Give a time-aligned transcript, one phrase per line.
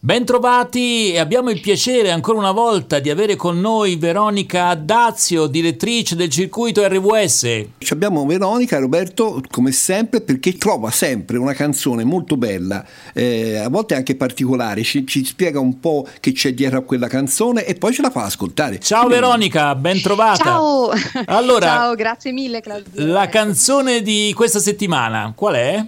[0.00, 6.14] Bentrovati e abbiamo il piacere ancora una volta di avere con noi Veronica Dazio, direttrice
[6.14, 7.64] del circuito RWS.
[7.90, 13.96] Abbiamo Veronica, Roberto, come sempre, perché trova sempre una canzone molto bella, eh, a volte
[13.96, 17.92] anche particolare, ci, ci, spiega un po' che c'è dietro a quella canzone e poi
[17.92, 18.78] ce la fa ascoltare.
[18.78, 20.44] Ciao Veronica, bentrovata.
[20.44, 20.90] Ciao,
[21.26, 23.04] allora, Ciao grazie mille Claudio.
[23.04, 25.84] La canzone di questa settimana qual è?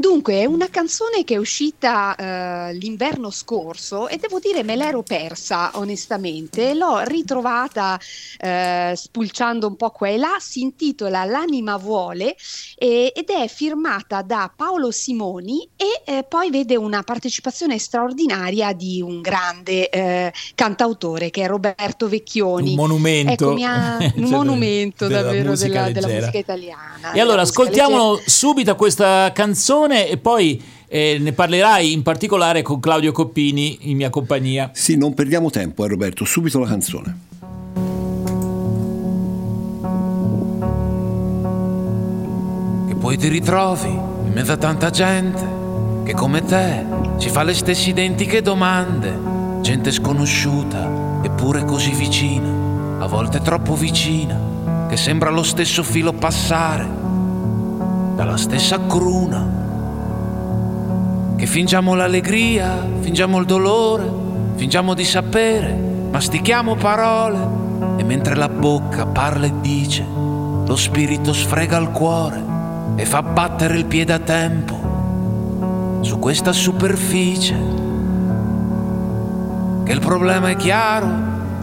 [0.00, 5.02] Dunque, è una canzone che è uscita eh, l'inverno scorso e devo dire me l'ero
[5.02, 8.00] persa onestamente, l'ho ritrovata
[8.38, 12.34] eh, spulciando un po' qua e là, si intitola L'anima vuole
[12.78, 19.02] e, ed è firmata da Paolo Simoni e eh, poi vede una partecipazione straordinaria di
[19.02, 22.70] un grande eh, cantautore che è Roberto Vecchioni.
[22.70, 23.52] Un monumento.
[23.52, 27.12] Ecco, ha, un cioè, monumento davvero della, della, musica italiana.
[27.12, 32.80] E allora ascoltiamo subito questa canzone canzone e poi eh, ne parlerai in particolare con
[32.80, 34.70] Claudio Coppini in mia compagnia.
[34.72, 37.18] Sì, non perdiamo tempo, eh, Roberto, subito la canzone.
[42.88, 45.58] Che poi ti ritrovi in mezzo a tanta gente
[46.04, 46.84] che come te
[47.18, 49.16] ci fa le stesse identiche domande,
[49.60, 56.88] gente sconosciuta eppure così vicina, a volte troppo vicina, che sembra lo stesso filo passare
[58.16, 59.59] dalla stessa cruna
[61.40, 64.06] che fingiamo l'allegria, fingiamo il dolore,
[64.56, 67.38] fingiamo di sapere, mastichiamo parole
[67.96, 72.44] e mentre la bocca parla e dice, lo spirito sfrega il cuore
[72.96, 77.56] e fa battere il piede a tempo su questa superficie.
[79.84, 81.06] Che il problema è chiaro,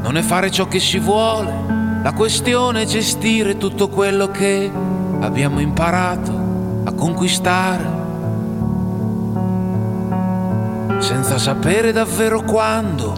[0.01, 1.53] non è fare ciò che si vuole,
[2.01, 4.71] la questione è gestire tutto quello che
[5.19, 6.31] abbiamo imparato
[6.83, 7.96] a conquistare
[11.07, 13.15] senza sapere davvero quando,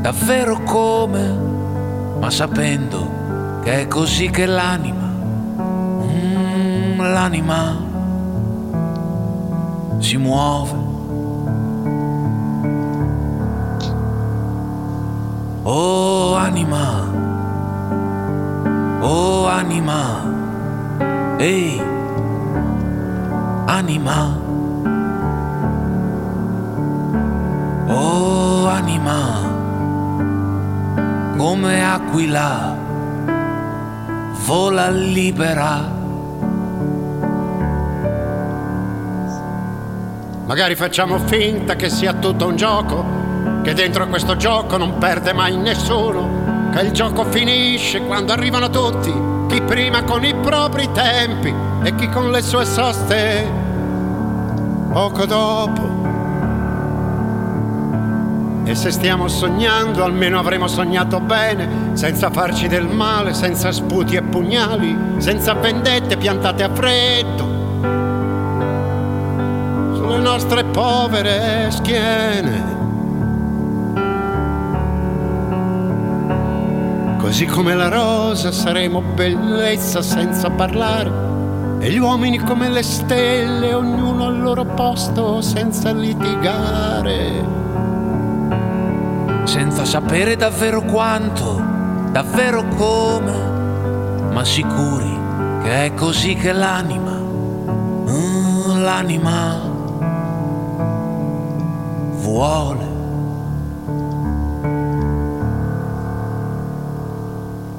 [0.00, 1.36] davvero come,
[2.20, 5.04] ma sapendo che è così che l'anima,
[6.04, 7.76] mm, l'anima
[9.98, 10.78] si muove.
[15.64, 17.04] Oh anima,
[19.00, 20.22] oh anima,
[21.38, 21.82] ehi,
[23.66, 24.53] anima.
[27.86, 29.40] Oh anima,
[31.36, 32.74] come aquila,
[34.46, 35.92] vola libera.
[40.46, 43.04] Magari facciamo finta che sia tutto un gioco,
[43.62, 49.12] che dentro questo gioco non perde mai nessuno, che il gioco finisce quando arrivano tutti,
[49.48, 53.46] chi prima con i propri tempi e chi con le sue soste
[54.90, 55.93] poco dopo.
[58.66, 64.22] E se stiamo sognando, almeno avremo sognato bene, senza farci del male, senza sputi e
[64.22, 67.54] pugnali, senza vendette piantate a freddo
[69.94, 72.82] sulle nostre povere schiene.
[77.18, 81.12] Così come la rosa saremo bellezza senza parlare,
[81.80, 87.63] e gli uomini come le stelle, ognuno al loro posto senza litigare
[89.44, 91.62] senza sapere davvero quanto,
[92.10, 93.32] davvero come,
[94.32, 95.14] ma sicuri
[95.62, 99.60] che è così che l'anima, mm, l'anima
[102.20, 102.92] vuole.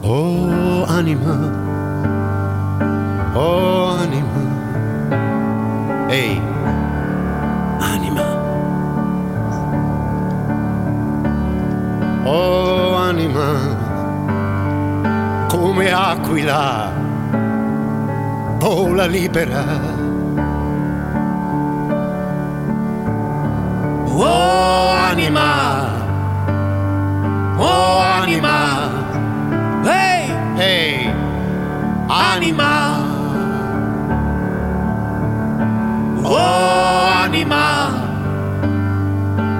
[0.01, 1.33] Oh anima,
[3.33, 4.41] oh anima,
[6.09, 6.44] ehi, anima.
[13.25, 13.58] Oh anima,
[15.50, 16.91] come aquila,
[18.59, 19.66] vola libera.
[24.18, 25.90] Oh anima,
[27.57, 28.89] oh anima,
[29.83, 31.10] hey, hey,
[32.07, 33.04] anima.
[36.28, 37.92] Oh anima,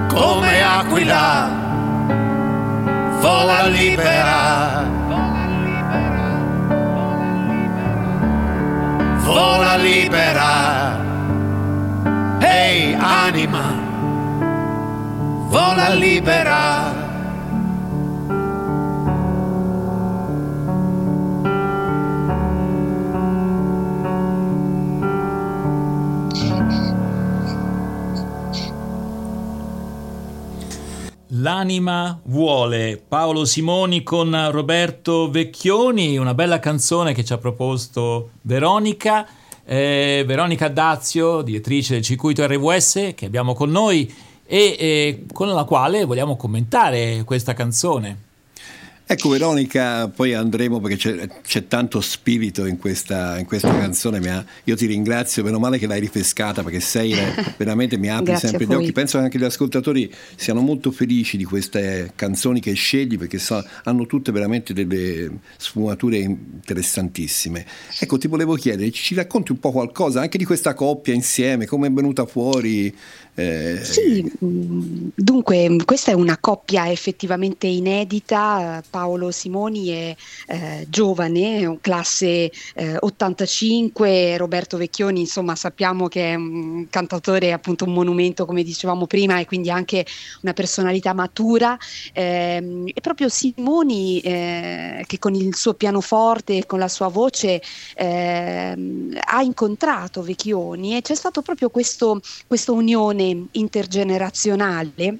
[0.08, 1.55] come aquila
[3.46, 4.84] vola libera.
[9.24, 10.50] Vola libera.
[12.40, 13.66] Ehi hey, anima,
[15.48, 16.65] vola libera.
[31.46, 39.24] L'anima vuole Paolo Simoni con Roberto Vecchioni, una bella canzone che ci ha proposto Veronica,
[39.64, 44.12] eh, Veronica Dazio, direttrice del circuito RWS che abbiamo con noi
[44.44, 48.24] e eh, con la quale vogliamo commentare questa canzone.
[49.08, 54.44] Ecco Veronica, poi andremo perché c'è, c'è tanto spirito in questa, in questa canzone, ha,
[54.64, 57.14] io ti ringrazio, meno male che l'hai rifrescata perché sei
[57.56, 61.44] veramente mi apri sempre gli occhi, penso che anche gli ascoltatori siano molto felici di
[61.44, 67.64] queste canzoni che scegli perché so, hanno tutte veramente delle sfumature interessantissime.
[68.00, 71.86] Ecco ti volevo chiedere, ci racconti un po' qualcosa anche di questa coppia insieme, come
[71.86, 72.92] è venuta fuori?
[73.38, 73.84] Eh...
[73.84, 80.16] Sì, dunque questa è una coppia effettivamente inedita, Paolo Simoni è
[80.46, 87.92] eh, giovane, classe eh, 85, Roberto Vecchioni insomma sappiamo che è un cantautore appunto un
[87.92, 90.06] monumento come dicevamo prima e quindi anche
[90.40, 91.76] una personalità matura.
[92.14, 97.60] Eh, e proprio Simoni eh, che con il suo pianoforte e con la sua voce
[97.96, 105.18] ehm, ha incontrato Vecchioni e c'è stato proprio questo, questa unione intergenerazionale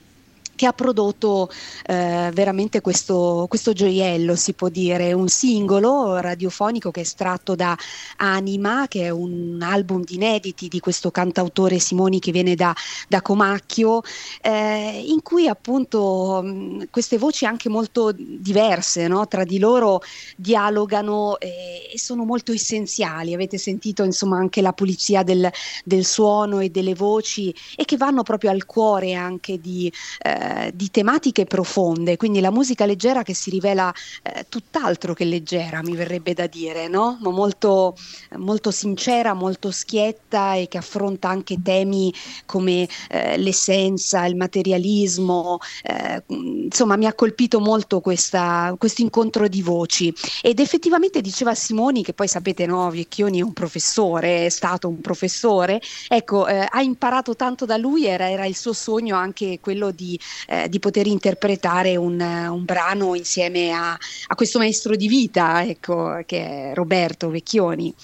[0.57, 1.49] che ha prodotto
[1.87, 7.77] eh, veramente questo, questo, gioiello, si può dire, un singolo radiofonico che è estratto da
[8.17, 12.75] Anima, che è un album di inediti di questo cantautore Simoni che viene da,
[13.07, 14.01] da Comacchio,
[14.41, 19.29] eh, in cui appunto mh, queste voci anche molto diverse no?
[19.29, 20.01] tra di loro
[20.37, 23.35] dialogano eh, e sono molto essenziali.
[23.35, 25.51] Avete sentito insomma anche la pulizia del,
[25.85, 29.93] del suono e delle voci e che vanno proprio al cuore anche di
[30.23, 35.25] eh, eh, di tematiche profonde, quindi la musica leggera che si rivela eh, tutt'altro che
[35.25, 37.19] leggera, mi verrebbe da dire, no?
[37.21, 37.97] Ma molto,
[38.37, 42.13] molto sincera, molto schietta e che affronta anche temi
[42.45, 50.15] come eh, l'essenza, il materialismo, eh, insomma mi ha colpito molto questo incontro di voci
[50.43, 55.01] ed effettivamente diceva Simoni che poi sapete no, Vecchioni è un professore, è stato un
[55.01, 59.91] professore, ecco eh, ha imparato tanto da lui, era, era il suo sogno anche quello
[59.91, 65.65] di eh, di poter interpretare un, un brano insieme a, a, questo maestro di vita,
[65.65, 67.95] ecco, che è Roberto Vecchioni.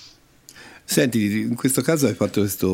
[0.84, 2.66] Senti, in questo caso hai fatto questa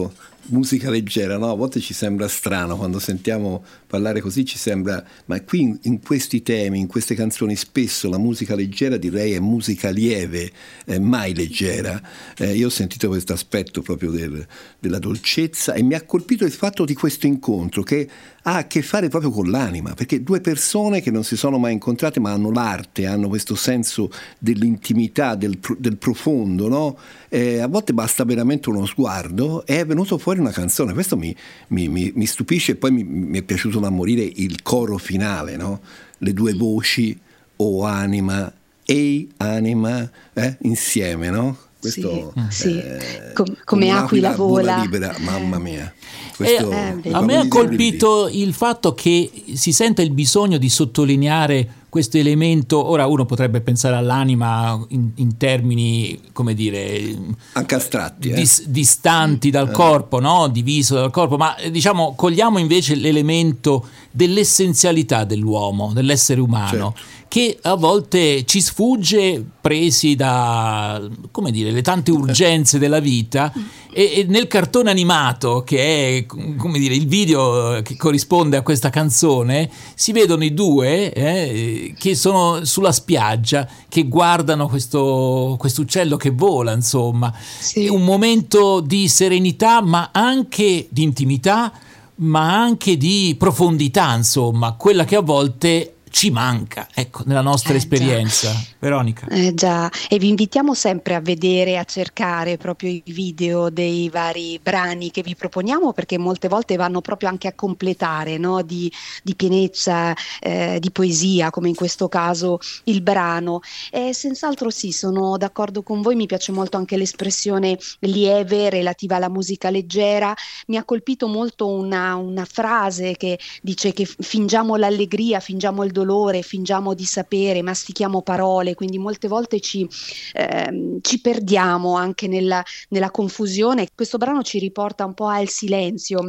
[0.49, 1.51] musica leggera, no?
[1.51, 6.01] A volte ci sembra strano quando sentiamo parlare così, ci sembra, ma qui in, in
[6.01, 10.51] questi temi, in queste canzoni, spesso la musica leggera direi è musica lieve,
[10.87, 12.01] eh, mai leggera.
[12.37, 14.47] Eh, io ho sentito questo aspetto proprio del,
[14.79, 18.09] della dolcezza e mi ha colpito il fatto di questo incontro che
[18.49, 21.75] ha a che fare proprio con l'anima, perché due persone che non si sono mai
[21.75, 26.99] incontrate ma hanno l'arte, hanno questo senso dell'intimità, del, del profondo, no?
[27.29, 31.35] eh, a volte basta veramente uno sguardo e è venuto fuori una canzone, questo mi,
[31.69, 35.81] mi, mi, mi stupisce e poi mi, è piaciuto da morire il coro finale, no?
[36.19, 37.19] le due voci,
[37.57, 38.51] o oh anima,
[38.85, 40.57] ehi anima, eh?
[40.63, 41.57] insieme, no?
[41.81, 43.33] Questo, sì, eh, sì.
[43.35, 44.81] Com- come aquila vola.
[44.81, 45.93] libera, mamma mia.
[46.39, 51.73] Questo, eh, a me ha colpito il fatto che si sente il bisogno di sottolineare
[51.89, 57.17] questo elemento, ora uno potrebbe pensare all'anima in, in termini, come dire,
[57.55, 58.35] anche astratti, eh?
[58.35, 59.73] dis, distanti dal eh.
[59.73, 60.47] corpo, no?
[60.47, 66.69] diviso dal corpo, ma diciamo cogliamo invece l'elemento dell'essenzialità dell'uomo, dell'essere umano.
[66.69, 73.53] Certo che a volte ci sfugge presi da come dire, le tante urgenze della vita
[73.99, 78.91] e, e, nel cartone animato che è come dire, il video che corrisponde a questa
[78.91, 86.17] canzone si vedono i due eh, che sono sulla spiaggia che guardano questo questo uccello
[86.17, 87.87] che vola insomma sì.
[87.87, 91.73] è un momento di serenità ma anche di intimità
[92.21, 97.77] ma anche di profondità insomma quella che a volte ci manca, ecco, nella nostra eh,
[97.77, 98.51] esperienza.
[98.51, 98.77] Già.
[98.79, 99.27] Veronica.
[99.29, 104.61] Eh già, e vi invitiamo sempre a vedere, a cercare proprio i video dei vari
[104.63, 108.63] brani che vi proponiamo perché molte volte vanno proprio anche a completare no?
[108.63, 108.91] di,
[109.23, 113.61] di, pienezza, eh, di poesia, come in questo caso il brano.
[113.91, 119.29] E senz'altro sì, sono d'accordo con voi, mi piace molto anche l'espressione lieve relativa alla
[119.29, 120.35] musica leggera.
[120.69, 125.98] Mi ha colpito molto una, una frase che dice che fingiamo l'allegria, fingiamo il dolore,
[126.43, 129.89] fingiamo di sapere, mastichiamo parole, quindi molte volte ci,
[130.35, 133.89] ehm, ci perdiamo anche nella, nella confusione.
[133.95, 136.21] Questo brano ci riporta un po' al silenzio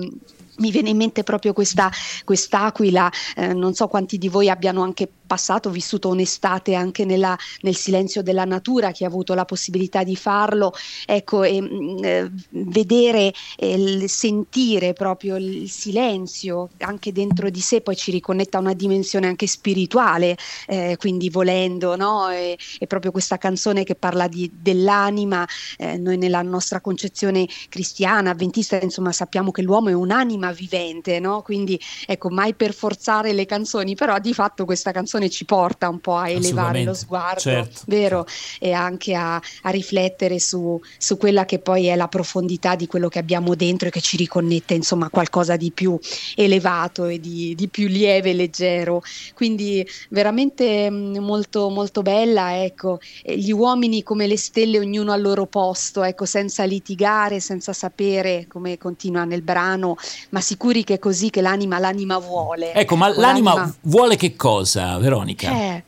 [0.59, 1.91] mi viene in mente proprio questa
[2.23, 7.75] quest'aquila, eh, non so quanti di voi abbiano anche passato, vissuto un'estate anche nella, nel
[7.75, 10.73] silenzio della natura, chi ha avuto la possibilità di farlo,
[11.05, 17.95] ecco, e, mm, eh, vedere e sentire proprio il silenzio anche dentro di sé, poi
[17.95, 20.35] ci riconnetta a una dimensione anche spirituale,
[20.65, 22.29] eh, quindi volendo, no?
[22.29, 25.47] E, e, proprio questa canzone che parla di, dell'anima,
[25.77, 31.41] eh, noi nella nostra concezione cristiana, avventista, insomma sappiamo che l'uomo è un'anima vivente, no?
[31.41, 35.89] quindi ecco, mai per forzare le canzoni, però di fatto questa canzone canzone ci porta
[35.89, 38.25] un po' a elevare lo sguardo, certo, vero?
[38.25, 38.65] Certo.
[38.65, 43.09] E anche a, a riflettere su, su, quella che poi è la profondità di quello
[43.09, 45.97] che abbiamo dentro e che ci riconnette insomma a qualcosa di più
[46.35, 49.01] elevato e di, di più lieve e leggero.
[49.33, 55.45] Quindi veramente mm, molto, molto bella, ecco, gli uomini come le stelle, ognuno al loro
[55.45, 59.95] posto, ecco, senza litigare, senza sapere come continua nel brano,
[60.29, 62.73] ma sicuri che è così che l'anima, l'anima vuole.
[62.73, 64.97] Ecco, ma l'anima, l'anima vuole che cosa?
[64.97, 65.51] Veronica?
[65.51, 65.83] Eh,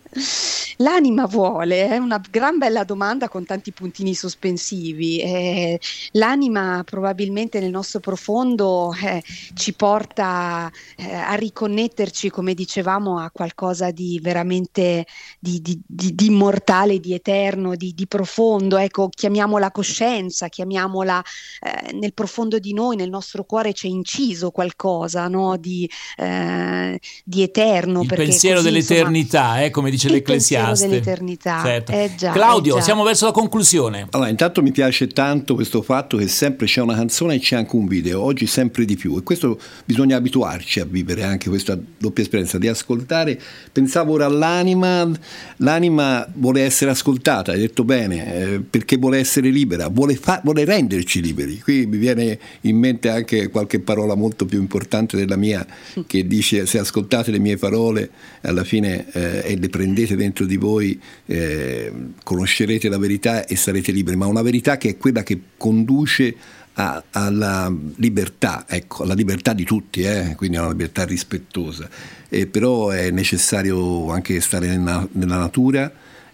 [0.78, 5.20] L'anima vuole, è una gran bella domanda con tanti puntini sospensivi.
[5.20, 5.80] Eh,
[6.14, 13.92] l'anima probabilmente nel nostro profondo eh, ci porta eh, a riconnetterci, come dicevamo, a qualcosa
[13.92, 15.06] di veramente
[15.40, 18.78] di, di, di, di immortale, di eterno, di, profondo.
[18.78, 21.24] Ecco, chiamiamola coscienza, chiamiamola
[21.62, 25.58] eh, nel profondo di noi, nel nostro cuore c'è inciso qualcosa no?
[25.58, 27.00] di, eh,
[27.44, 28.02] eterno.
[28.02, 30.88] Il pensiero così, dell'eternità, insomma, eh, come dice dice l'Ecclesiaste.
[30.88, 31.62] dell'eternità.
[31.64, 31.92] Certo.
[31.92, 34.08] Eh già, Claudio, eh siamo verso la conclusione.
[34.12, 37.76] Allora, intanto mi piace tanto questo fatto che sempre c'è una canzone e c'è anche
[37.76, 39.18] un video, oggi sempre di più.
[39.18, 43.40] E questo bisogna abituarci a vivere anche questa doppia esperienza di ascoltare.
[43.72, 45.10] Pensavo ora all'anima,
[45.58, 50.66] l'anima vuole essere ascoltata, hai detto bene, eh, perché vuole essere libera, vuole, fa- vuole
[50.66, 51.60] renderci liberi.
[51.60, 55.66] Qui mi viene in mente anche qualche parola molto più importante della mia
[56.08, 58.10] che dice se ascoltate le mie parole
[58.42, 61.92] alla fine eh, e le prendete prendete dentro di voi, eh,
[62.24, 66.34] conoscerete la verità e sarete liberi, ma una verità che è quella che conduce
[66.74, 70.36] a, alla libertà, ecco, alla libertà di tutti, eh?
[70.38, 71.90] quindi a una libertà rispettosa.
[72.30, 75.92] Eh, però è necessario anche stare nella, nella natura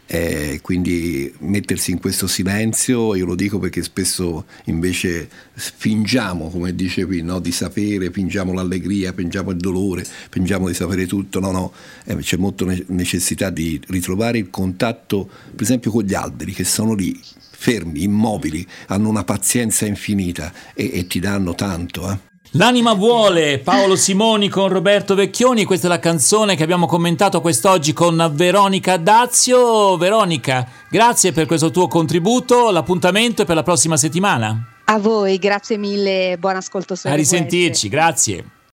[0.07, 7.05] eh, quindi mettersi in questo silenzio, io lo dico perché spesso invece fingiamo, come dice
[7.05, 7.39] qui, no?
[7.39, 11.73] di sapere, fingiamo l'allegria, fingiamo il dolore, fingiamo di sapere tutto, no, no,
[12.05, 16.93] eh, c'è molta necessità di ritrovare il contatto, per esempio con gli alberi che sono
[16.93, 17.19] lì,
[17.51, 22.09] fermi, immobili, hanno una pazienza infinita e, e ti danno tanto.
[22.09, 22.35] Eh.
[22.51, 27.91] L'anima vuole, Paolo Simoni con Roberto Vecchioni, questa è la canzone che abbiamo commentato quest'oggi
[27.91, 29.97] con Veronica Dazio.
[29.97, 34.65] Veronica, grazie per questo tuo contributo, l'appuntamento è per la prossima settimana.
[34.85, 36.95] A voi, grazie mille, buon ascolto.
[37.03, 38.45] A risentirci, grazie.